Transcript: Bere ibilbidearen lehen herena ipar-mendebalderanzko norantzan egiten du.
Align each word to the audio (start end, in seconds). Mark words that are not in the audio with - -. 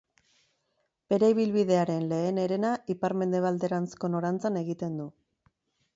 Bere 1.13 1.29
ibilbidearen 1.33 2.07
lehen 2.13 2.41
herena 2.45 2.73
ipar-mendebalderanzko 2.95 4.11
norantzan 4.15 4.59
egiten 4.63 5.01
du. 5.03 5.11